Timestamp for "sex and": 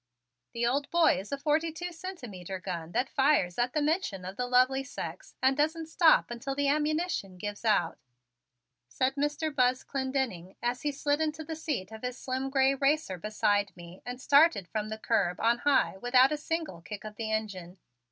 4.83-5.55